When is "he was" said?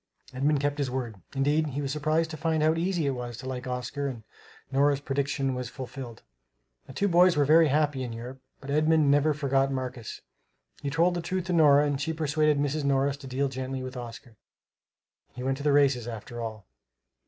1.67-1.91